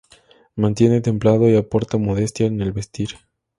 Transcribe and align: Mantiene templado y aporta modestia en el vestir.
Mantiene 0.55 0.99
templado 0.99 1.47
y 1.47 1.55
aporta 1.55 1.99
modestia 1.99 2.47
en 2.47 2.59
el 2.61 2.71
vestir. 2.71 3.09